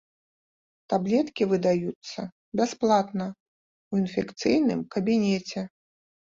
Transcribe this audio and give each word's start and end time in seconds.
Таблеткі 0.93 1.43
выдаюцца 1.51 2.19
бясплатна 2.61 3.27
ў 3.27 3.93
інфекцыйным 4.07 4.79
кабінеце. 4.97 5.67